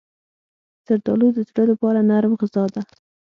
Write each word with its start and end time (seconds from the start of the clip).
زردالو 0.85 1.27
د 1.33 1.39
زړه 1.49 1.63
لپاره 1.71 1.99
نرم 2.09 2.33
غذا 2.39 2.65
ده. 2.73 2.81